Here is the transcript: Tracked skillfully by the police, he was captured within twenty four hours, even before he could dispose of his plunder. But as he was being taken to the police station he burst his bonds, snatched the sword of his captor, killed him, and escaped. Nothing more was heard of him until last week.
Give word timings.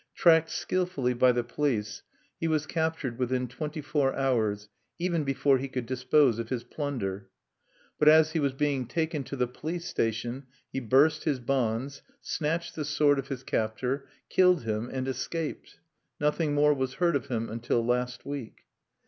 Tracked 0.15 0.49
skillfully 0.49 1.13
by 1.13 1.31
the 1.31 1.43
police, 1.43 2.01
he 2.39 2.47
was 2.47 2.65
captured 2.65 3.19
within 3.19 3.47
twenty 3.47 3.81
four 3.81 4.15
hours, 4.15 4.67
even 4.97 5.23
before 5.23 5.59
he 5.59 5.67
could 5.67 5.85
dispose 5.85 6.39
of 6.39 6.49
his 6.49 6.63
plunder. 6.63 7.29
But 7.99 8.07
as 8.09 8.31
he 8.31 8.39
was 8.39 8.53
being 8.53 8.87
taken 8.87 9.23
to 9.25 9.35
the 9.35 9.45
police 9.45 9.85
station 9.85 10.47
he 10.73 10.79
burst 10.79 11.25
his 11.25 11.39
bonds, 11.39 12.01
snatched 12.19 12.73
the 12.75 12.83
sword 12.83 13.19
of 13.19 13.27
his 13.27 13.43
captor, 13.43 14.07
killed 14.27 14.63
him, 14.63 14.89
and 14.91 15.07
escaped. 15.07 15.77
Nothing 16.19 16.55
more 16.55 16.73
was 16.73 16.95
heard 16.95 17.15
of 17.15 17.27
him 17.27 17.47
until 17.47 17.85
last 17.85 18.25
week. 18.25 18.61